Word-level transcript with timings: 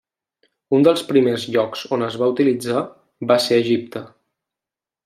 Un 0.77 0.87
dels 0.87 1.03
primers 1.09 1.45
llocs 1.57 1.85
on 1.99 2.07
es 2.07 2.19
va 2.23 2.31
utilitzar 2.35 2.83
va 3.33 3.39
ser 3.47 3.63
Egipte. 3.67 4.07